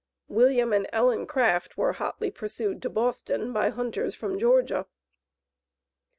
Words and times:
William 0.29 0.73
and 0.73 0.89
Ellen 0.91 1.27
Craft 1.27 1.77
were 1.77 1.93
hotly 1.93 2.31
pursued 2.31 2.81
to 2.81 2.89
Boston 2.89 3.53
by 3.53 3.69
hunters 3.69 4.15
from 4.15 4.39
Georgia. 4.39 4.87